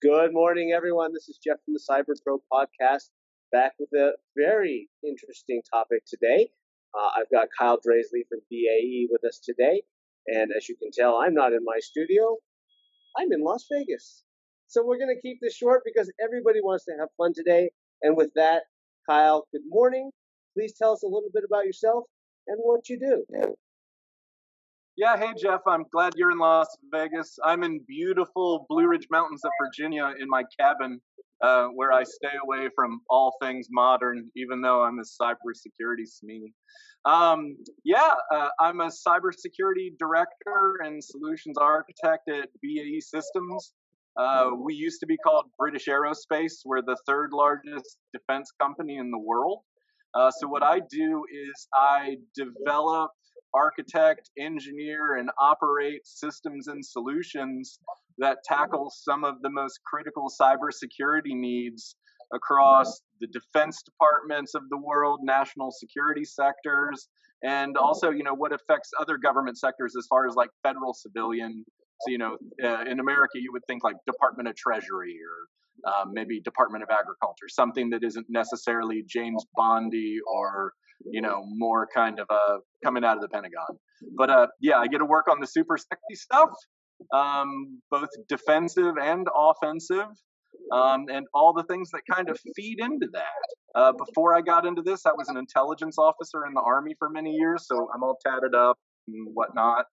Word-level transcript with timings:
Good 0.00 0.32
morning, 0.32 0.70
everyone. 0.76 1.12
This 1.12 1.28
is 1.28 1.40
Jeff 1.44 1.56
from 1.64 1.74
the 1.74 1.80
Cyber 1.80 2.14
Pro 2.22 2.38
podcast, 2.52 3.10
back 3.50 3.72
with 3.80 3.88
a 3.94 4.12
very 4.36 4.88
interesting 5.02 5.60
topic 5.74 6.04
today. 6.06 6.50
Uh, 6.96 7.08
I've 7.16 7.28
got 7.32 7.48
Kyle 7.58 7.78
Draisey 7.78 8.22
from 8.28 8.38
BAE 8.48 9.08
with 9.10 9.24
us 9.24 9.40
today, 9.44 9.82
and 10.28 10.52
as 10.56 10.68
you 10.68 10.76
can 10.76 10.92
tell, 10.92 11.16
I'm 11.16 11.34
not 11.34 11.52
in 11.52 11.64
my 11.64 11.80
studio. 11.80 12.36
I'm 13.18 13.32
in 13.32 13.42
Las 13.42 13.66
Vegas. 13.72 14.22
So 14.68 14.86
we're 14.86 14.98
going 14.98 15.12
to 15.16 15.20
keep 15.20 15.38
this 15.42 15.56
short 15.56 15.82
because 15.84 16.12
everybody 16.22 16.60
wants 16.62 16.84
to 16.84 16.92
have 17.00 17.08
fun 17.16 17.32
today. 17.34 17.70
And 18.00 18.16
with 18.16 18.30
that, 18.36 18.66
Kyle, 19.10 19.48
good 19.50 19.62
morning. 19.68 20.12
Please 20.56 20.74
tell 20.78 20.92
us 20.92 21.02
a 21.02 21.06
little 21.06 21.30
bit 21.34 21.42
about 21.44 21.66
yourself 21.66 22.04
and 22.46 22.58
what 22.62 22.88
you 22.88 23.00
do. 23.00 23.24
Yeah, 24.98 25.16
hey 25.16 25.32
Jeff, 25.40 25.60
I'm 25.64 25.84
glad 25.92 26.14
you're 26.16 26.32
in 26.32 26.38
Las 26.38 26.66
Vegas. 26.92 27.38
I'm 27.44 27.62
in 27.62 27.78
beautiful 27.86 28.66
Blue 28.68 28.88
Ridge 28.88 29.06
Mountains 29.12 29.44
of 29.44 29.52
Virginia 29.64 30.12
in 30.20 30.28
my 30.28 30.42
cabin, 30.58 31.00
uh, 31.40 31.66
where 31.66 31.92
I 31.92 32.02
stay 32.02 32.32
away 32.42 32.68
from 32.74 33.00
all 33.08 33.36
things 33.40 33.68
modern, 33.70 34.28
even 34.34 34.60
though 34.60 34.82
I'm 34.82 34.98
a 34.98 35.02
cybersecurity 35.02 36.02
SME. 36.02 36.52
Um, 37.04 37.58
yeah, 37.84 38.10
uh, 38.34 38.48
I'm 38.58 38.80
a 38.80 38.88
cybersecurity 38.88 39.96
director 40.00 40.80
and 40.82 41.00
solutions 41.04 41.56
architect 41.58 42.28
at 42.28 42.48
BAE 42.60 42.98
Systems. 42.98 43.74
Uh, 44.16 44.50
we 44.60 44.74
used 44.74 44.98
to 44.98 45.06
be 45.06 45.16
called 45.16 45.44
British 45.56 45.86
Aerospace. 45.86 46.62
We're 46.64 46.82
the 46.82 46.98
third 47.06 47.30
largest 47.32 47.98
defense 48.12 48.50
company 48.60 48.96
in 48.96 49.12
the 49.12 49.18
world. 49.20 49.60
Uh, 50.12 50.32
so 50.32 50.48
what 50.48 50.64
I 50.64 50.80
do 50.90 51.24
is 51.30 51.68
I 51.72 52.16
develop 52.34 53.12
architect, 53.58 54.30
engineer, 54.38 55.16
and 55.16 55.30
operate 55.40 56.06
systems 56.06 56.68
and 56.68 56.84
solutions 56.84 57.80
that 58.18 58.38
tackle 58.44 58.90
some 58.90 59.24
of 59.24 59.34
the 59.42 59.50
most 59.50 59.80
critical 59.84 60.30
cybersecurity 60.40 61.34
needs 61.34 61.96
across 62.32 63.00
the 63.20 63.26
defense 63.28 63.82
departments 63.82 64.54
of 64.54 64.62
the 64.70 64.76
world, 64.76 65.20
national 65.22 65.70
security 65.70 66.24
sectors, 66.24 67.08
and 67.42 67.76
also, 67.76 68.10
you 68.10 68.22
know, 68.22 68.34
what 68.34 68.52
affects 68.52 68.90
other 69.00 69.16
government 69.16 69.56
sectors 69.58 69.94
as 69.96 70.06
far 70.08 70.26
as 70.26 70.34
like 70.34 70.50
federal 70.62 70.92
civilian. 70.92 71.64
So, 72.02 72.10
you 72.10 72.18
know, 72.18 72.36
uh, 72.62 72.82
in 72.90 73.00
America, 73.00 73.38
you 73.38 73.50
would 73.52 73.62
think 73.66 73.82
like 73.84 73.96
Department 74.06 74.48
of 74.48 74.56
Treasury 74.56 75.16
or 75.22 75.48
um, 75.86 76.10
maybe 76.12 76.40
Department 76.40 76.82
of 76.82 76.90
Agriculture, 76.90 77.48
something 77.48 77.90
that 77.90 78.02
isn't 78.04 78.26
necessarily 78.28 79.04
James 79.06 79.44
Bondy 79.56 80.18
or 80.26 80.72
you 81.04 81.20
know, 81.20 81.42
more 81.46 81.88
kind 81.94 82.18
of 82.18 82.26
uh, 82.30 82.58
coming 82.84 83.04
out 83.04 83.16
of 83.16 83.22
the 83.22 83.28
Pentagon. 83.28 83.78
But 84.16 84.30
uh, 84.30 84.46
yeah, 84.60 84.78
I 84.78 84.86
get 84.86 84.98
to 84.98 85.04
work 85.04 85.26
on 85.30 85.40
the 85.40 85.46
super 85.46 85.76
sexy 85.76 86.14
stuff, 86.14 86.50
um, 87.14 87.80
both 87.90 88.08
defensive 88.28 88.94
and 89.00 89.26
offensive, 89.34 90.08
um, 90.72 91.06
and 91.08 91.26
all 91.34 91.52
the 91.52 91.64
things 91.64 91.90
that 91.92 92.02
kind 92.10 92.28
of 92.28 92.38
feed 92.56 92.80
into 92.80 93.08
that. 93.12 93.80
Uh, 93.80 93.92
before 93.92 94.34
I 94.34 94.40
got 94.40 94.66
into 94.66 94.82
this, 94.82 95.06
I 95.06 95.12
was 95.12 95.28
an 95.28 95.36
intelligence 95.36 95.98
officer 95.98 96.46
in 96.46 96.54
the 96.54 96.60
Army 96.60 96.94
for 96.98 97.08
many 97.10 97.30
years, 97.30 97.66
so 97.66 97.88
I'm 97.94 98.02
all 98.02 98.18
tatted 98.24 98.54
up 98.54 98.78
and 99.06 99.28
whatnot. 99.34 99.86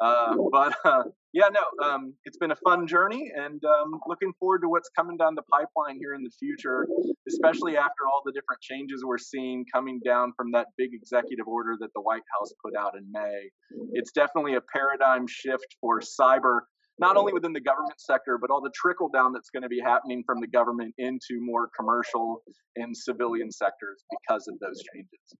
Uh, 0.00 0.34
but 0.52 0.76
uh, 0.84 1.02
yeah, 1.32 1.48
no, 1.52 1.86
um, 1.86 2.14
it's 2.24 2.36
been 2.38 2.50
a 2.50 2.56
fun 2.56 2.86
journey, 2.86 3.30
and 3.34 3.62
um, 3.64 4.00
looking 4.06 4.32
forward 4.38 4.62
to 4.62 4.68
what's 4.68 4.90
coming 4.96 5.16
down 5.16 5.34
the 5.34 5.42
pipeline 5.42 5.98
here 5.98 6.14
in 6.14 6.22
the 6.22 6.30
future, 6.38 6.86
especially 7.28 7.76
after 7.76 8.06
all 8.10 8.22
the 8.24 8.32
different 8.32 8.60
changes 8.60 9.04
we're 9.04 9.18
seeing 9.18 9.64
coming 9.72 10.00
down 10.04 10.32
from 10.36 10.50
that 10.52 10.66
big 10.76 10.90
executive 10.92 11.46
order 11.46 11.76
that 11.78 11.90
the 11.94 12.00
White 12.00 12.22
House 12.38 12.52
put 12.64 12.74
out 12.76 12.96
in 12.96 13.06
May. 13.12 13.50
It's 13.92 14.12
definitely 14.12 14.54
a 14.54 14.62
paradigm 14.72 15.26
shift 15.28 15.76
for 15.80 16.00
cyber 16.00 16.60
not 17.00 17.16
only 17.16 17.32
within 17.32 17.54
the 17.54 17.60
government 17.60 17.98
sector, 17.98 18.36
but 18.38 18.50
all 18.50 18.60
the 18.60 18.70
trickle 18.74 19.08
down 19.08 19.32
that's 19.32 19.48
going 19.48 19.62
to 19.62 19.70
be 19.70 19.80
happening 19.80 20.22
from 20.26 20.38
the 20.38 20.46
government 20.46 20.94
into 20.98 21.40
more 21.40 21.70
commercial 21.74 22.42
and 22.76 22.94
civilian 22.94 23.50
sectors 23.50 24.04
because 24.10 24.46
of 24.46 24.58
those 24.60 24.82
changes. 24.92 25.34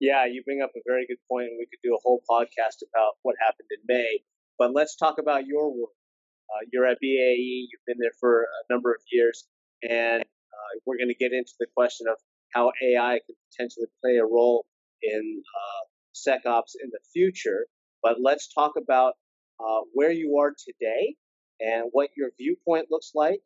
Yeah, 0.00 0.26
you 0.26 0.42
bring 0.44 0.62
up 0.62 0.70
a 0.76 0.80
very 0.86 1.06
good 1.06 1.18
point, 1.30 1.48
and 1.48 1.58
we 1.58 1.66
could 1.66 1.80
do 1.82 1.94
a 1.94 2.00
whole 2.02 2.22
podcast 2.30 2.82
about 2.88 3.14
what 3.22 3.36
happened 3.40 3.68
in 3.70 3.80
May. 3.86 4.20
But 4.58 4.72
let's 4.74 4.96
talk 4.96 5.18
about 5.18 5.46
your 5.46 5.70
work. 5.70 5.90
Uh, 6.50 6.66
you're 6.72 6.86
at 6.86 6.98
BAE, 7.00 7.68
you've 7.70 7.84
been 7.86 7.98
there 7.98 8.12
for 8.20 8.42
a 8.42 8.72
number 8.72 8.92
of 8.92 9.00
years, 9.10 9.46
and 9.82 10.22
uh, 10.22 10.72
we're 10.86 10.96
going 10.98 11.08
to 11.08 11.14
get 11.14 11.32
into 11.32 11.52
the 11.58 11.66
question 11.76 12.06
of 12.08 12.16
how 12.54 12.70
AI 12.82 13.20
can 13.26 13.34
potentially 13.50 13.86
play 14.02 14.16
a 14.16 14.24
role 14.24 14.64
in 15.02 15.42
uh, 15.42 15.84
SecOps 16.14 16.74
in 16.82 16.90
the 16.90 17.00
future. 17.12 17.66
But 18.02 18.16
let's 18.22 18.52
talk 18.52 18.74
about 18.76 19.14
uh, 19.60 19.80
where 19.92 20.12
you 20.12 20.38
are 20.38 20.54
today 20.56 21.16
and 21.60 21.84
what 21.92 22.10
your 22.16 22.30
viewpoint 22.38 22.86
looks 22.90 23.12
like 23.14 23.40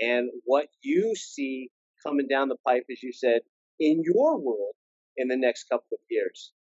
and 0.00 0.30
what 0.44 0.66
you 0.82 1.14
see 1.16 1.70
coming 2.06 2.28
down 2.28 2.48
the 2.48 2.56
pipe, 2.66 2.84
as 2.90 3.02
you 3.02 3.12
said, 3.12 3.40
in 3.80 4.02
your 4.04 4.38
world 4.38 4.74
in 5.16 5.28
the 5.28 5.36
next 5.36 5.64
couple 5.64 5.86
of 5.92 6.00
years. 6.10 6.52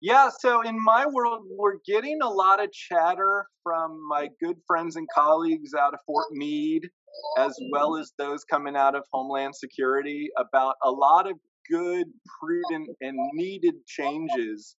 Yeah, 0.00 0.30
so 0.36 0.62
in 0.62 0.82
my 0.82 1.06
world, 1.06 1.42
we're 1.56 1.78
getting 1.86 2.18
a 2.22 2.28
lot 2.28 2.62
of 2.62 2.72
chatter 2.72 3.46
from 3.62 4.00
my 4.08 4.28
good 4.42 4.56
friends 4.66 4.96
and 4.96 5.06
colleagues 5.14 5.74
out 5.74 5.94
of 5.94 6.00
Fort 6.06 6.26
Meade, 6.32 6.88
as 7.38 7.56
well 7.70 7.96
as 7.96 8.12
those 8.18 8.42
coming 8.44 8.74
out 8.74 8.96
of 8.96 9.04
Homeland 9.12 9.54
Security, 9.54 10.28
about 10.36 10.74
a 10.82 10.90
lot 10.90 11.30
of 11.30 11.36
good, 11.70 12.06
prudent, 12.40 12.88
and 13.00 13.16
needed 13.34 13.74
changes 13.86 14.76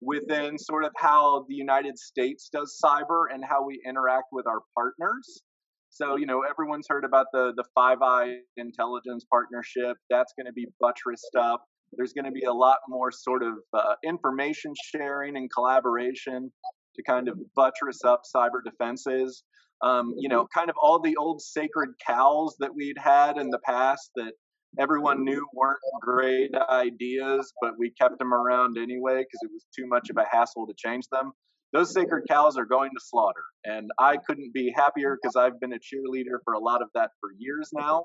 within 0.00 0.58
sort 0.58 0.84
of 0.84 0.92
how 0.96 1.44
the 1.48 1.54
United 1.54 1.98
States 1.98 2.48
does 2.50 2.78
cyber 2.82 3.26
and 3.32 3.44
how 3.44 3.64
we 3.64 3.78
interact 3.86 4.28
with 4.32 4.46
our 4.46 4.60
partners. 4.74 5.42
So, 5.90 6.16
you 6.16 6.24
know, 6.24 6.44
everyone's 6.48 6.86
heard 6.88 7.04
about 7.04 7.26
the 7.34 7.52
the 7.54 7.64
Five 7.74 7.98
Eye 8.00 8.36
intelligence 8.56 9.26
partnership. 9.30 9.98
That's 10.08 10.32
going 10.36 10.46
to 10.46 10.52
be 10.52 10.66
buttressed 10.80 11.36
up. 11.38 11.62
There's 11.92 12.12
going 12.12 12.24
to 12.24 12.30
be 12.30 12.44
a 12.44 12.52
lot 12.52 12.78
more 12.88 13.10
sort 13.10 13.42
of 13.42 13.54
uh, 13.72 13.94
information 14.04 14.72
sharing 14.76 15.36
and 15.36 15.50
collaboration 15.52 16.50
to 16.96 17.02
kind 17.02 17.28
of 17.28 17.38
buttress 17.54 18.04
up 18.04 18.22
cyber 18.34 18.60
defenses. 18.64 19.44
Um, 19.82 20.14
you 20.16 20.28
know, 20.28 20.46
kind 20.54 20.70
of 20.70 20.76
all 20.80 21.00
the 21.00 21.16
old 21.16 21.42
sacred 21.42 21.90
cows 22.06 22.54
that 22.60 22.74
we'd 22.74 22.98
had 22.98 23.36
in 23.36 23.50
the 23.50 23.58
past 23.66 24.10
that 24.16 24.32
everyone 24.78 25.24
knew 25.24 25.44
weren't 25.54 25.80
great 26.00 26.50
ideas, 26.70 27.52
but 27.60 27.72
we 27.78 27.90
kept 28.00 28.18
them 28.18 28.32
around 28.32 28.78
anyway 28.78 29.18
because 29.18 29.40
it 29.42 29.50
was 29.52 29.66
too 29.76 29.86
much 29.86 30.08
of 30.10 30.16
a 30.16 30.24
hassle 30.30 30.66
to 30.66 30.74
change 30.76 31.04
them. 31.10 31.32
Those 31.72 31.92
sacred 31.92 32.24
cows 32.28 32.56
are 32.58 32.66
going 32.66 32.90
to 32.90 33.00
slaughter. 33.02 33.42
And 33.64 33.90
I 33.98 34.16
couldn't 34.18 34.52
be 34.52 34.72
happier 34.74 35.16
because 35.20 35.36
I've 35.36 35.58
been 35.58 35.72
a 35.72 35.76
cheerleader 35.76 36.38
for 36.44 36.54
a 36.54 36.58
lot 36.58 36.82
of 36.82 36.88
that 36.94 37.10
for 37.20 37.30
years 37.38 37.70
now. 37.72 38.04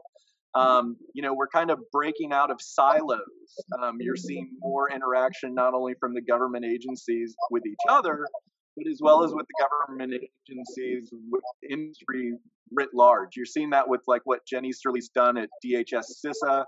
Um, 0.56 0.96
you 1.14 1.22
know, 1.22 1.34
we're 1.34 1.48
kind 1.48 1.70
of 1.70 1.80
breaking 1.92 2.34
out 2.34 2.50
of 2.50 2.58
silos. 2.60 3.20
Um, 3.82 3.98
you're 4.00 4.16
seeing 4.16 4.50
more 4.60 4.90
interaction 4.90 5.54
not 5.54 5.74
only 5.74 5.94
from 6.00 6.14
the 6.14 6.22
government 6.22 6.66
agencies 6.66 7.36
with 7.52 7.64
each 7.66 7.78
other, 7.90 8.26
but 8.76 8.88
as 8.90 9.00
well 9.02 9.24
as 9.24 9.34
with 9.34 9.46
the 9.48 9.66
government 9.66 10.14
agencies, 10.14 11.10
with 11.32 11.44
industry 11.70 12.34
writ 12.72 12.90
large. 12.94 13.36
You're 13.36 13.46
seeing 13.46 13.72
that 13.72 13.88
with 13.88 14.02
like 14.08 14.22
what 14.26 14.46
Jen 14.48 14.66
Easterly's 14.66 15.10
done 15.10 15.38
at 15.38 15.50
DHS 15.66 16.06
CISA, 16.26 16.64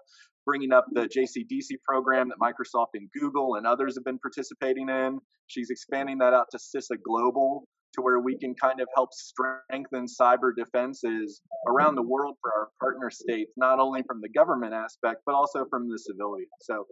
bringing 0.46 0.74
up 0.74 0.86
the 0.92 1.08
JCDC 1.08 1.82
program 1.88 2.30
that 2.30 2.40
Microsoft 2.40 2.96
and 2.96 3.10
Google 3.20 3.56
and 3.56 3.68
others 3.68 3.96
have 3.96 4.04
been 4.04 4.20
participating 4.20 4.90
in. 4.90 5.20
She's 5.48 5.70
expanding 5.70 6.18
that 6.20 6.34
out 6.34 6.48
to 6.52 6.58
CISA 6.58 6.98
Global 7.04 7.68
to 7.94 8.02
where 8.02 8.20
we 8.20 8.38
can 8.38 8.54
kind 8.56 8.80
of 8.82 8.88
help 8.96 9.10
strengthen 9.14 10.06
cyber 10.06 10.52
defenses 10.56 11.42
around 11.68 11.96
the 11.96 12.04
world 12.04 12.36
for 12.42 12.52
our 12.54 12.70
partner 12.80 13.10
states, 13.10 13.52
not 13.58 13.80
only 13.80 14.04
from 14.04 14.22
the 14.22 14.30
government 14.30 14.74
aspect, 14.74 15.22
but 15.26 15.36
also 15.36 15.66
from 15.70 15.90
the 15.90 15.98
civilian. 15.98 16.48
So, 16.62 16.86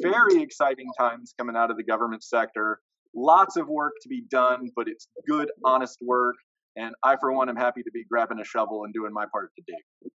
very 0.00 0.42
exciting 0.42 0.88
times 0.98 1.34
coming 1.38 1.56
out 1.56 1.70
of 1.70 1.76
the 1.76 1.84
government 1.84 2.22
sector. 2.22 2.80
Lots 3.14 3.56
of 3.56 3.68
work 3.68 3.92
to 4.02 4.08
be 4.08 4.22
done, 4.30 4.70
but 4.74 4.88
it's 4.88 5.08
good, 5.28 5.50
honest 5.64 5.98
work. 6.02 6.36
And 6.76 6.94
I, 7.04 7.16
for 7.16 7.32
one, 7.32 7.50
am 7.50 7.56
happy 7.56 7.82
to 7.82 7.90
be 7.92 8.04
grabbing 8.10 8.40
a 8.40 8.44
shovel 8.44 8.84
and 8.84 8.94
doing 8.94 9.12
my 9.12 9.26
part 9.30 9.50
to 9.56 9.62
dig. 9.66 10.12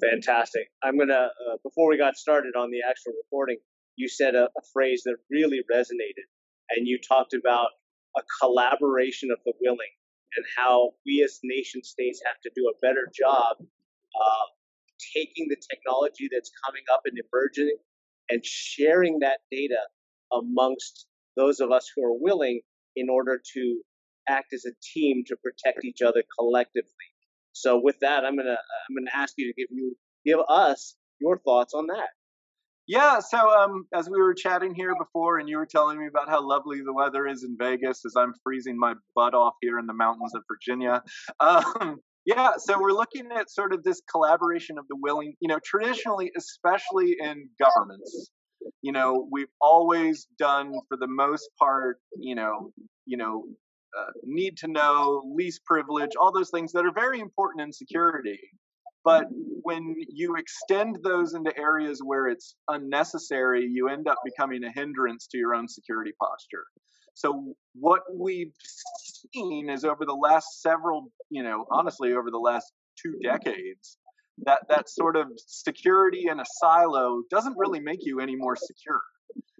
Fantastic. 0.00 0.68
I'm 0.82 0.96
going 0.96 1.08
to, 1.08 1.14
uh, 1.14 1.56
before 1.62 1.88
we 1.88 1.96
got 1.96 2.16
started 2.16 2.54
on 2.56 2.70
the 2.70 2.80
actual 2.88 3.12
recording, 3.24 3.56
you 3.96 4.08
said 4.08 4.34
a, 4.34 4.44
a 4.44 4.62
phrase 4.72 5.02
that 5.04 5.16
really 5.30 5.60
resonated. 5.72 6.28
And 6.70 6.86
you 6.86 6.98
talked 7.06 7.34
about 7.34 7.68
a 8.16 8.22
collaboration 8.40 9.30
of 9.30 9.38
the 9.44 9.52
willing 9.60 9.94
and 10.36 10.44
how 10.56 10.90
we 11.06 11.22
as 11.24 11.40
nation 11.42 11.82
states 11.82 12.20
have 12.24 12.40
to 12.42 12.50
do 12.54 12.70
a 12.70 12.78
better 12.80 13.08
job 13.14 13.56
uh, 13.60 14.46
taking 15.14 15.48
the 15.48 15.56
technology 15.70 16.28
that's 16.30 16.50
coming 16.66 16.82
up 16.92 17.02
and 17.04 17.16
emerging 17.18 17.76
and 18.28 18.44
sharing 18.44 19.18
that 19.20 19.38
data 19.50 19.80
amongst 20.32 21.06
those 21.36 21.60
of 21.60 21.70
us 21.70 21.90
who 21.94 22.04
are 22.04 22.16
willing 22.18 22.60
in 22.96 23.08
order 23.08 23.40
to 23.54 23.80
act 24.28 24.52
as 24.52 24.64
a 24.64 24.72
team 24.94 25.24
to 25.26 25.36
protect 25.36 25.84
each 25.84 26.02
other 26.02 26.22
collectively. 26.38 26.90
So 27.52 27.80
with 27.82 27.98
that, 28.00 28.24
I'm 28.24 28.36
gonna 28.36 28.50
I'm 28.50 28.96
gonna 28.96 29.10
ask 29.14 29.34
you 29.36 29.52
to 29.52 29.60
give 29.60 29.68
you 29.70 29.96
give 30.24 30.38
us 30.48 30.94
your 31.20 31.38
thoughts 31.38 31.74
on 31.74 31.86
that. 31.88 32.10
Yeah, 32.90 33.20
so 33.20 33.38
um, 33.38 33.86
as 33.94 34.10
we 34.10 34.20
were 34.20 34.34
chatting 34.34 34.74
here 34.74 34.96
before, 34.98 35.38
and 35.38 35.48
you 35.48 35.58
were 35.58 35.66
telling 35.66 35.96
me 35.96 36.08
about 36.08 36.28
how 36.28 36.44
lovely 36.44 36.80
the 36.84 36.92
weather 36.92 37.24
is 37.24 37.44
in 37.44 37.56
Vegas, 37.56 38.04
as 38.04 38.14
I'm 38.16 38.34
freezing 38.42 38.76
my 38.76 38.94
butt 39.14 39.32
off 39.32 39.54
here 39.62 39.78
in 39.78 39.86
the 39.86 39.94
mountains 39.94 40.34
of 40.34 40.42
Virginia. 40.50 41.00
Um, 41.40 42.00
Yeah, 42.26 42.54
so 42.58 42.78
we're 42.80 42.92
looking 42.92 43.28
at 43.32 43.48
sort 43.48 43.72
of 43.72 43.84
this 43.84 44.02
collaboration 44.10 44.76
of 44.76 44.86
the 44.88 44.96
willing, 44.96 45.34
you 45.40 45.46
know, 45.46 45.60
traditionally, 45.64 46.32
especially 46.36 47.16
in 47.20 47.48
governments, 47.60 48.30
you 48.82 48.90
know, 48.92 49.28
we've 49.30 49.54
always 49.60 50.26
done 50.36 50.72
for 50.88 50.96
the 50.98 51.06
most 51.06 51.48
part, 51.58 51.98
you 52.18 52.34
know, 52.34 52.72
you 53.06 53.16
know, 53.16 53.44
uh, 53.98 54.10
need 54.24 54.56
to 54.58 54.68
know, 54.68 55.22
least 55.34 55.64
privilege, 55.64 56.10
all 56.20 56.32
those 56.32 56.50
things 56.50 56.72
that 56.72 56.84
are 56.84 56.92
very 56.92 57.20
important 57.20 57.62
in 57.62 57.72
security. 57.72 58.40
But 59.04 59.26
when 59.62 59.94
you 60.08 60.36
extend 60.36 60.98
those 61.02 61.34
into 61.34 61.56
areas 61.58 62.00
where 62.04 62.28
it's 62.28 62.54
unnecessary, 62.68 63.66
you 63.70 63.88
end 63.88 64.08
up 64.08 64.18
becoming 64.24 64.62
a 64.64 64.72
hindrance 64.72 65.26
to 65.28 65.38
your 65.38 65.54
own 65.54 65.68
security 65.68 66.12
posture. 66.20 66.64
So 67.14 67.54
what 67.74 68.02
we've 68.14 68.52
seen 69.32 69.68
is 69.70 69.84
over 69.84 70.04
the 70.04 70.14
last 70.14 70.62
several, 70.62 71.10
you 71.30 71.42
know, 71.42 71.66
honestly, 71.70 72.12
over 72.12 72.30
the 72.30 72.38
last 72.38 72.72
two 73.00 73.14
decades, 73.22 73.98
that 74.44 74.60
that 74.68 74.88
sort 74.88 75.16
of 75.16 75.28
security 75.36 76.26
in 76.30 76.40
a 76.40 76.44
silo 76.60 77.22
doesn't 77.30 77.56
really 77.58 77.80
make 77.80 78.00
you 78.02 78.20
any 78.20 78.36
more 78.36 78.56
secure. 78.56 79.00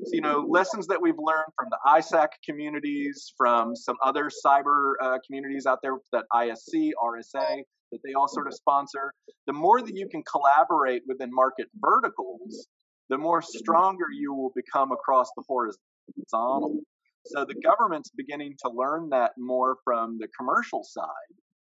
So, 0.05 0.11
you 0.13 0.21
know, 0.21 0.47
lessons 0.49 0.87
that 0.89 1.01
we've 1.01 1.19
learned 1.19 1.53
from 1.57 1.69
the 1.71 1.79
ISAC 1.87 2.29
communities, 2.45 3.33
from 3.37 3.77
some 3.77 3.97
other 4.03 4.31
cyber 4.45 4.95
uh, 5.01 5.19
communities 5.27 5.67
out 5.67 5.81
there 5.83 5.97
that 6.13 6.25
ISC, 6.33 6.91
RSA, 7.03 7.63
that 7.93 7.99
they 8.05 8.15
all 8.15 8.29
sort 8.29 8.47
of 8.47 8.55
sponsor. 8.55 9.13
The 9.47 9.53
more 9.53 9.83
that 9.83 9.97
you 9.97 10.09
can 10.09 10.23
collaborate 10.23 11.03
within 11.07 11.31
market 11.33 11.69
verticals, 11.77 12.67
the 13.09 13.19
more 13.19 13.43
stronger 13.43 14.07
you 14.13 14.33
will 14.35 14.53
become 14.55 14.93
across 14.93 15.29
the 15.37 15.43
horizontal. 15.47 16.81
So 17.27 17.45
the 17.45 17.61
government's 17.63 18.11
beginning 18.17 18.57
to 18.65 18.71
learn 18.71 19.11
that 19.11 19.33
more 19.37 19.77
from 19.85 20.19
the 20.19 20.29
commercial 20.39 20.83
side. 20.85 21.07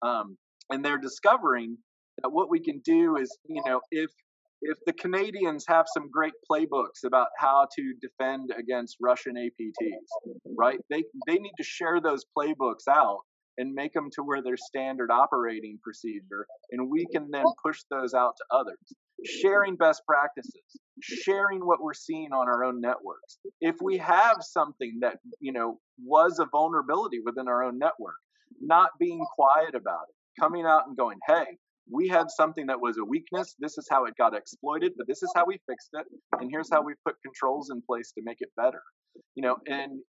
Um, 0.01 0.37
and 0.69 0.83
they're 0.83 0.99
discovering 0.99 1.77
that 2.21 2.29
what 2.29 2.49
we 2.49 2.59
can 2.59 2.79
do 2.79 3.17
is, 3.17 3.35
you 3.47 3.61
know, 3.65 3.81
if 3.91 4.11
if 4.63 4.77
the 4.87 4.93
Canadians 4.93 5.65
have 5.67 5.85
some 5.93 6.09
great 6.09 6.33
playbooks 6.49 7.03
about 7.05 7.27
how 7.37 7.67
to 7.75 7.93
defend 8.01 8.51
against 8.57 8.97
Russian 8.99 9.35
APTs, 9.35 10.33
right? 10.57 10.79
They 10.89 11.03
they 11.27 11.37
need 11.37 11.53
to 11.57 11.63
share 11.63 12.01
those 12.01 12.25
playbooks 12.37 12.87
out 12.89 13.19
and 13.57 13.73
make 13.73 13.93
them 13.93 14.09
to 14.13 14.23
where 14.23 14.41
they're 14.41 14.57
standard 14.57 15.11
operating 15.11 15.79
procedure, 15.81 16.45
and 16.71 16.89
we 16.89 17.05
can 17.07 17.29
then 17.31 17.45
push 17.61 17.81
those 17.89 18.13
out 18.13 18.35
to 18.37 18.45
others. 18.55 18.77
Sharing 19.25 19.75
best 19.75 20.03
practices, 20.05 20.79
sharing 21.01 21.65
what 21.65 21.81
we're 21.81 21.93
seeing 21.93 22.31
on 22.31 22.47
our 22.47 22.63
own 22.63 22.79
networks. 22.79 23.39
If 23.61 23.75
we 23.81 23.97
have 23.97 24.37
something 24.41 24.99
that 25.01 25.17
you 25.39 25.51
know 25.51 25.79
was 26.03 26.39
a 26.39 26.45
vulnerability 26.45 27.19
within 27.25 27.47
our 27.47 27.63
own 27.63 27.79
network, 27.79 28.17
not 28.61 28.91
being 28.99 29.25
quiet 29.35 29.73
about 29.73 30.05
it, 30.09 30.15
coming 30.39 30.65
out 30.65 30.87
and 30.87 30.95
going, 30.95 31.17
"Hey, 31.25 31.57
we 31.91 32.07
had 32.07 32.29
something 32.29 32.67
that 32.67 32.79
was 32.79 32.97
a 32.97 33.05
weakness. 33.05 33.55
This 33.59 33.77
is 33.79 33.87
how 33.89 34.05
it 34.05 34.15
got 34.17 34.35
exploited, 34.35 34.93
but 34.97 35.07
this 35.07 35.23
is 35.23 35.31
how 35.35 35.45
we 35.45 35.57
fixed 35.67 35.89
it, 35.93 36.05
and 36.39 36.51
here's 36.51 36.69
how 36.71 36.83
we 36.83 36.93
put 37.03 37.15
controls 37.23 37.71
in 37.71 37.81
place 37.81 38.11
to 38.11 38.21
make 38.23 38.41
it 38.41 38.51
better." 38.55 38.83
You 39.33 39.41
know, 39.41 39.57
and 39.65 40.03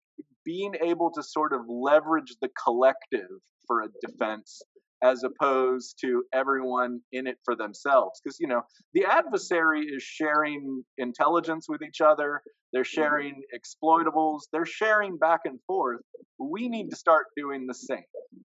being 0.48 0.72
able 0.82 1.10
to 1.12 1.22
sort 1.22 1.52
of 1.52 1.60
leverage 1.68 2.34
the 2.40 2.48
collective 2.64 3.28
for 3.66 3.82
a 3.82 3.88
defense 4.00 4.62
as 5.04 5.22
opposed 5.22 5.96
to 6.00 6.24
everyone 6.32 7.00
in 7.12 7.26
it 7.26 7.36
for 7.44 7.54
themselves. 7.54 8.18
Because 8.24 8.38
you 8.40 8.48
know 8.48 8.62
the 8.94 9.04
adversary 9.04 9.82
is 9.82 10.02
sharing 10.02 10.82
intelligence 10.96 11.66
with 11.68 11.82
each 11.82 12.00
other 12.00 12.40
they're 12.72 12.82
mm-hmm. 12.82 13.00
sharing 13.00 13.42
exploitables 13.58 14.40
they're 14.52 14.64
sharing 14.64 15.18
back 15.18 15.40
and 15.44 15.58
forth. 15.66 16.00
We 16.38 16.68
need 16.68 16.88
to 16.90 16.96
start 16.96 17.26
doing 17.36 17.66
the 17.66 17.74
same. 17.74 18.08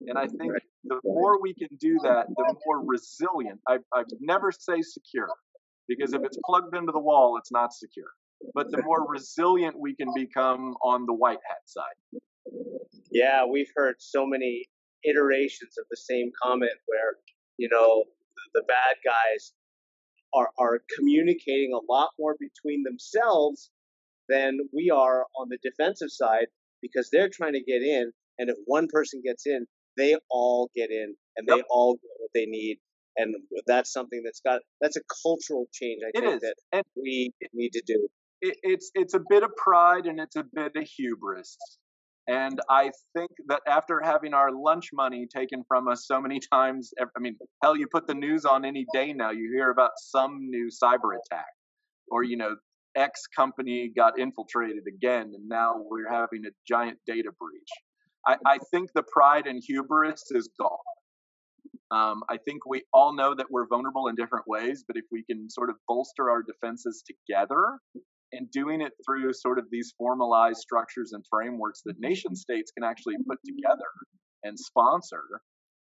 And 0.08 0.18
i 0.18 0.26
think 0.26 0.52
the 0.84 0.98
more 1.04 1.40
we 1.40 1.54
can 1.54 1.68
do 1.78 1.98
that 2.02 2.26
the 2.36 2.54
more 2.66 2.84
resilient 2.84 3.60
i, 3.68 3.76
I 3.94 4.02
never 4.20 4.50
say 4.50 4.80
secure 4.80 5.28
because 5.88 6.12
if 6.12 6.22
it's 6.24 6.38
plugged 6.44 6.74
into 6.74 6.92
the 6.92 7.04
wall 7.08 7.36
it's 7.38 7.52
not 7.52 7.72
secure 7.72 8.10
but 8.54 8.70
the 8.70 8.82
more 8.82 9.06
resilient 9.08 9.78
we 9.78 9.94
can 9.94 10.08
become 10.14 10.74
on 10.82 11.06
the 11.06 11.14
white 11.14 11.38
hat 11.48 11.62
side. 11.66 12.20
Yeah, 13.10 13.44
we've 13.46 13.70
heard 13.76 13.96
so 13.98 14.26
many 14.26 14.66
iterations 15.04 15.76
of 15.78 15.84
the 15.90 15.96
same 15.96 16.30
comment 16.42 16.72
where, 16.86 17.16
you 17.58 17.68
know, 17.70 18.04
the 18.54 18.62
bad 18.66 18.96
guys 19.04 19.52
are, 20.34 20.50
are 20.58 20.82
communicating 20.96 21.72
a 21.74 21.92
lot 21.92 22.10
more 22.18 22.36
between 22.38 22.82
themselves 22.84 23.70
than 24.28 24.58
we 24.72 24.90
are 24.90 25.24
on 25.38 25.48
the 25.48 25.58
defensive 25.62 26.10
side 26.10 26.46
because 26.80 27.08
they're 27.12 27.30
trying 27.32 27.52
to 27.52 27.62
get 27.62 27.82
in. 27.82 28.12
And 28.38 28.48
if 28.50 28.56
one 28.66 28.88
person 28.90 29.20
gets 29.24 29.46
in, 29.46 29.66
they 29.96 30.16
all 30.30 30.70
get 30.74 30.90
in 30.90 31.14
and 31.36 31.46
they 31.46 31.56
yep. 31.56 31.66
all 31.70 31.94
get 31.94 32.10
what 32.18 32.30
they 32.34 32.46
need. 32.46 32.78
And 33.16 33.34
that's 33.66 33.92
something 33.92 34.22
that's 34.24 34.40
got 34.40 34.62
that's 34.80 34.96
a 34.96 35.02
cultural 35.22 35.66
change 35.70 36.00
I 36.02 36.08
it 36.14 36.20
think 36.20 36.34
is. 36.36 36.40
that 36.40 36.54
and 36.72 36.84
we 36.96 37.30
need 37.52 37.72
to 37.72 37.82
do 37.86 38.08
it, 38.42 38.56
it's 38.62 38.90
it's 38.94 39.14
a 39.14 39.20
bit 39.30 39.42
of 39.42 39.50
pride 39.56 40.06
and 40.06 40.20
it's 40.20 40.36
a 40.36 40.44
bit 40.52 40.72
of 40.76 40.88
hubris. 40.96 41.56
And 42.28 42.60
I 42.70 42.92
think 43.16 43.30
that 43.48 43.62
after 43.66 44.00
having 44.00 44.32
our 44.32 44.52
lunch 44.52 44.90
money 44.92 45.26
taken 45.26 45.64
from 45.66 45.88
us 45.88 46.06
so 46.06 46.20
many 46.20 46.40
times, 46.52 46.92
I 47.00 47.20
mean, 47.20 47.36
hell, 47.62 47.76
you 47.76 47.86
put 47.90 48.06
the 48.06 48.14
news 48.14 48.44
on 48.44 48.64
any 48.64 48.86
day 48.92 49.12
now, 49.12 49.30
you 49.30 49.50
hear 49.52 49.70
about 49.70 49.90
some 49.96 50.38
new 50.40 50.68
cyber 50.68 51.16
attack, 51.24 51.46
or 52.08 52.22
you 52.22 52.36
know, 52.36 52.56
X 52.94 53.22
company 53.34 53.90
got 53.96 54.18
infiltrated 54.18 54.84
again, 54.86 55.32
and 55.34 55.48
now 55.48 55.74
we're 55.76 56.10
having 56.10 56.44
a 56.46 56.50
giant 56.68 56.98
data 57.06 57.30
breach. 57.40 57.70
I, 58.26 58.36
I 58.46 58.58
think 58.70 58.90
the 58.94 59.02
pride 59.02 59.46
and 59.46 59.60
hubris 59.66 60.22
is 60.30 60.48
gone. 60.60 60.78
Um, 61.90 62.22
I 62.30 62.38
think 62.38 62.64
we 62.66 62.84
all 62.92 63.14
know 63.14 63.34
that 63.34 63.46
we're 63.50 63.66
vulnerable 63.66 64.08
in 64.08 64.14
different 64.14 64.46
ways, 64.46 64.84
but 64.86 64.96
if 64.96 65.04
we 65.10 65.24
can 65.24 65.50
sort 65.50 65.68
of 65.68 65.76
bolster 65.88 66.30
our 66.30 66.42
defenses 66.42 67.02
together, 67.06 67.78
and 68.32 68.50
doing 68.50 68.80
it 68.80 68.92
through 69.04 69.32
sort 69.32 69.58
of 69.58 69.66
these 69.70 69.94
formalized 69.98 70.60
structures 70.60 71.12
and 71.12 71.24
frameworks 71.28 71.82
that 71.84 71.98
nation 71.98 72.34
states 72.34 72.72
can 72.72 72.84
actually 72.84 73.16
put 73.28 73.38
together 73.44 73.90
and 74.44 74.58
sponsor 74.58 75.22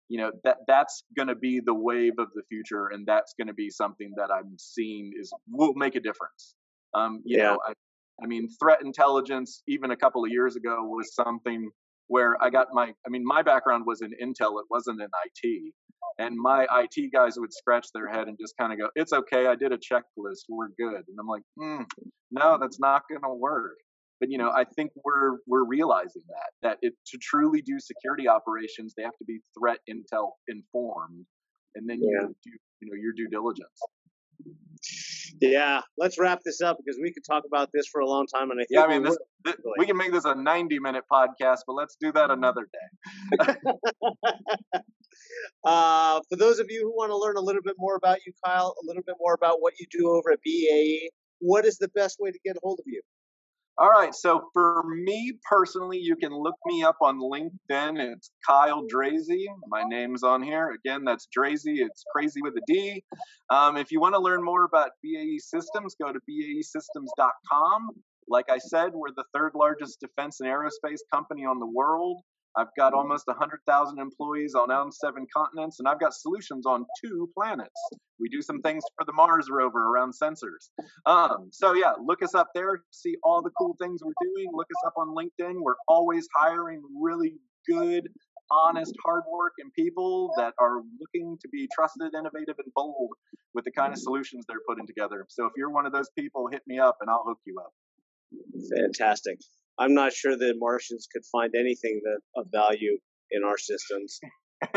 you 0.10 0.18
know 0.18 0.32
that 0.44 0.58
that's 0.68 1.04
going 1.16 1.30
to 1.30 1.36
be 1.36 1.62
the 1.66 1.74
wave 1.74 2.14
of 2.20 2.28
the 2.36 2.44
future 2.50 2.88
and 2.88 3.08
that's 3.08 3.34
going 3.38 3.48
to 3.48 3.54
be 3.54 3.70
something 3.70 4.12
that 4.18 4.30
i'm 4.32 4.56
seeing 4.58 5.12
is 5.20 5.32
will 5.48 5.74
make 5.76 5.96
a 5.96 6.00
difference 6.00 6.56
um 6.94 7.22
you 7.24 7.38
yeah. 7.38 7.44
know 7.44 7.60
I, 7.68 7.74
I 8.22 8.28
mean 8.28 8.50
threat 8.60 8.80
intelligence 8.84 9.64
even 9.68 9.92
a 9.92 9.96
couple 9.96 10.24
of 10.24 10.30
years 10.30 10.56
ago 10.58 10.84
was 10.84 11.16
something 11.16 11.70
where 12.12 12.32
i 12.44 12.50
got 12.50 12.68
my 12.74 12.88
i 13.06 13.10
mean 13.10 13.24
my 13.26 13.42
background 13.42 13.84
was 13.86 14.02
in 14.02 14.12
intel 14.22 14.60
it 14.60 14.66
wasn't 14.70 15.00
in 15.00 15.08
it 15.44 15.74
and 16.20 16.36
my 16.38 16.68
IT 16.72 17.12
guys 17.12 17.38
would 17.38 17.54
scratch 17.54 17.88
their 17.94 18.08
head 18.08 18.28
and 18.28 18.38
just 18.40 18.56
kind 18.58 18.72
of 18.72 18.80
go, 18.80 18.90
"It's 18.96 19.14
okay, 19.14 19.48
I 19.48 19.56
did 19.56 19.72
a 19.72 19.78
checklist, 19.78 20.46
we're 20.50 20.70
good." 20.78 21.04
And 21.08 21.18
I'm 21.20 21.28
like, 21.28 21.44
mm, 21.60 21.86
"No, 22.32 22.58
that's 22.60 22.80
not 22.80 23.04
going 23.10 23.22
to 23.22 23.34
work." 23.34 23.78
But 24.20 24.30
you 24.30 24.38
know, 24.38 24.52
I 24.52 24.66
think 24.76 24.92
we're 25.04 25.38
we're 25.48 25.66
realizing 25.66 26.24
that 26.28 26.52
that 26.62 26.78
it, 26.82 26.94
to 27.08 27.18
truly 27.18 27.62
do 27.62 27.80
security 27.80 28.28
operations, 28.28 28.94
they 28.96 29.04
have 29.04 29.18
to 29.18 29.26
be 29.26 29.40
threat 29.58 29.80
intel 29.90 30.32
informed, 30.48 31.26
and 31.76 31.90
then 31.90 32.00
you 32.02 32.36
do 32.44 32.52
you 32.82 32.92
know 32.92 33.02
your 33.02 33.14
due 33.14 33.30
diligence. 33.30 33.80
Yeah, 35.42 35.82
let's 35.98 36.20
wrap 36.20 36.42
this 36.46 36.62
up 36.62 36.78
because 36.78 37.00
we 37.02 37.12
could 37.12 37.24
talk 37.26 37.44
about 37.48 37.70
this 37.74 37.88
for 37.88 38.02
a 38.02 38.08
long 38.08 38.28
time. 38.28 38.52
And 38.52 38.60
I 38.60 38.64
think 38.64 38.68
yeah, 38.70 38.84
I 38.84 38.88
mean, 38.88 39.02
this, 39.02 39.18
this, 39.44 39.56
we 39.80 39.88
can 39.88 39.98
make 39.98 40.12
this 40.12 40.26
a 40.26 40.36
90 40.36 40.78
minute 40.80 41.04
podcast, 41.12 41.62
but 41.66 41.74
let's 41.74 41.98
do 42.00 42.12
that 42.12 42.30
another 42.30 42.68
day. 42.72 43.46
uh, 45.64 46.22
for 46.30 46.36
those 46.38 46.60
of 46.60 46.68
you 46.70 46.82
who 46.82 46.92
want 46.96 47.10
to 47.10 47.18
learn 47.18 47.38
a 47.38 47.42
little 47.42 47.64
bit 47.64 47.76
more 47.80 47.96
about 47.96 48.20
you, 48.24 48.34
Kyle, 48.46 48.76
a 48.84 48.86
little 48.86 49.02
bit 49.02 49.16
more 49.20 49.34
about 49.34 49.62
what 49.62 49.74
you 49.80 49.88
do 49.90 50.10
over 50.10 50.32
at 50.32 50.40
BAE, 50.46 51.10
what 51.40 51.66
is 51.66 51.80
the 51.80 51.90
best 51.90 52.18
way 52.20 52.30
to 52.30 52.40
get 52.46 52.56
a 52.56 52.60
hold 52.62 52.80
of 52.80 52.86
you? 52.86 53.02
All 53.82 53.90
right. 53.90 54.14
So 54.14 54.44
for 54.54 54.84
me 54.86 55.34
personally, 55.50 55.98
you 55.98 56.16
can 56.16 56.32
look 56.32 56.54
me 56.68 56.84
up 56.84 56.98
on 57.02 57.20
LinkedIn. 57.20 57.98
It's 58.14 58.30
Kyle 58.48 58.84
Draisey. 58.86 59.46
My 59.70 59.82
name's 59.82 60.22
on 60.22 60.44
here. 60.44 60.78
Again, 60.86 61.04
that's 61.04 61.28
Drazy. 61.36 61.78
It's 61.78 62.04
crazy 62.16 62.44
with 62.44 62.54
a 62.58 62.62
D. 62.68 63.04
Um, 63.50 63.78
if 63.78 63.92
you 63.92 64.00
want 64.00 64.14
to 64.14 64.22
learn 64.22 64.44
more 64.44 64.66
about 64.66 64.92
BAE 65.04 65.40
Systems, 65.40 65.96
go 66.00 66.14
to 66.14 66.20
baesystems.com. 66.30 67.90
Like 68.28 68.52
I 68.52 68.60
said, 68.60 68.92
we're 68.94 69.16
the 69.16 69.26
third 69.34 69.54
largest 69.56 70.00
defense 70.00 70.42
and 70.42 70.48
aerospace 70.48 71.00
company 71.12 71.46
on 71.46 71.58
the 71.58 71.66
world. 71.66 72.22
I've 72.58 72.74
got 72.78 72.94
almost 72.94 73.28
100,000 73.28 74.00
employees 74.00 74.56
on 74.56 74.92
seven 74.92 75.26
continents, 75.36 75.80
and 75.80 75.88
I've 75.88 76.00
got 76.00 76.14
solutions 76.14 76.66
on 76.66 76.86
two 77.04 77.30
planets. 77.36 77.72
We 78.20 78.30
do 78.30 78.42
some 78.42 78.62
things 78.62 78.84
for 78.98 79.06
the 79.06 79.14
Mars 79.14 79.48
rover 79.50 79.88
around 79.88 80.14
sensors. 80.14 80.70
Um, 81.06 81.50
so, 81.52 81.74
yeah, 81.74 81.94
look 82.04 82.22
us 82.22 82.36
up 82.36 82.50
there, 82.54 82.84
see 82.92 83.16
all 83.24 83.42
the 83.42 83.52
cool 83.58 83.76
things 83.82 84.02
we're 84.04 84.14
doing. 84.22 84.50
Look 84.54 84.68
us 84.68 84.88
up 84.88 84.94
on 84.98 85.16
LinkedIn. 85.16 85.62
We're 85.62 85.76
always 85.88 86.28
hiring 86.36 86.82
really 87.02 87.36
good, 87.68 88.10
honest, 88.52 88.94
hardworking 89.06 89.72
people 89.76 90.32
that 90.38 90.54
are 90.60 90.82
looking 91.00 91.38
to 91.42 91.48
be 91.50 91.70
trusted, 91.74 92.14
innovative, 92.14 92.56
and 92.58 92.72
bold 92.76 93.12
with 93.54 93.66
the 93.66 93.72
kind 93.72 93.94
of 93.94 94.00
solutions 94.00 94.46
they're 94.48 94.58
putting 94.68 94.88
together. 94.88 95.26
So, 95.30 95.46
if 95.46 95.54
you're 95.56 95.72
one 95.72 95.86
of 95.86 95.94
those 95.94 96.10
people, 96.18 96.48
hit 96.52 96.62
me 96.68 96.80
up 96.80 96.98
and 97.02 97.10
I'll 97.10 97.24
hook 97.26 97.40
you 97.46 97.60
up. 97.60 97.74
Fantastic. 98.76 99.40
I'm 99.80 99.94
not 99.94 100.14
sure 100.14 100.38
the 100.38 100.54
Martians 100.58 101.08
could 101.12 101.24
find 101.32 101.54
anything 101.56 102.02
that 102.04 102.20
of 102.36 102.48
value 102.52 102.98
in 103.32 103.44
our 103.44 103.58
systems. 103.58 104.20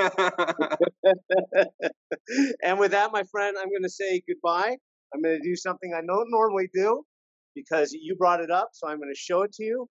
and 2.62 2.78
with 2.78 2.92
that, 2.92 3.12
my 3.12 3.22
friend, 3.30 3.56
I'm 3.58 3.68
going 3.68 3.82
to 3.82 3.90
say 3.90 4.22
goodbye. 4.26 4.76
I'm 5.12 5.22
going 5.22 5.40
to 5.40 5.48
do 5.48 5.56
something 5.56 5.92
I 5.94 6.00
don't 6.00 6.30
normally 6.30 6.68
do 6.72 7.04
because 7.54 7.92
you 7.92 8.16
brought 8.16 8.40
it 8.40 8.50
up, 8.50 8.70
so 8.72 8.88
I'm 8.88 8.98
going 8.98 9.12
to 9.12 9.18
show 9.18 9.42
it 9.42 9.52
to 9.54 9.64
you. 9.64 9.88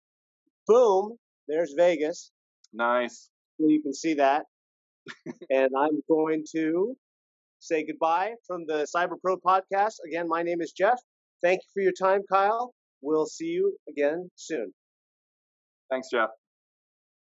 Boom, 0.67 1.17
there's 1.49 1.75
Vegas. 1.77 2.31
Nice. 2.73 3.31
So 3.61 3.69
you 3.69 3.83
can 3.83 3.93
see 3.93 4.15
that. 4.15 4.45
and 5.51 5.71
I'm 5.77 6.01
going 6.09 6.45
to 6.53 6.97
say 7.59 7.85
goodbye 7.87 8.35
from 8.47 8.65
the 8.67 8.87
Cyber 8.95 9.21
Pro 9.21 9.37
podcast. 9.37 9.95
Again, 10.07 10.29
my 10.29 10.43
name 10.43 10.61
is 10.61 10.73
Jeff. 10.73 10.99
Thank 11.43 11.61
you 11.63 11.69
for 11.75 11.83
your 11.83 11.93
time, 11.93 12.23
Kyle. 12.33 12.73
We'll 13.03 13.27
see 13.27 13.47
you 13.47 13.77
again 13.89 14.31
soon. 14.37 14.73
Thanks, 15.93 16.09
Jeff. 16.09 16.31